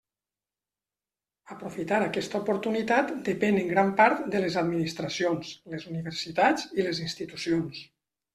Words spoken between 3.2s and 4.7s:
depèn en gran part de les